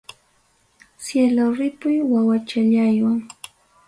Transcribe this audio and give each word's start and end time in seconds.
Cielo 1.03 1.45
ripuy 1.57 1.97
wawachallaywan. 2.11 3.19